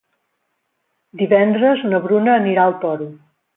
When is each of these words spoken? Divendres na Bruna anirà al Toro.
Divendres 1.21 1.85
na 1.93 2.01
Bruna 2.09 2.35
anirà 2.41 2.67
al 2.67 2.77
Toro. 2.83 3.11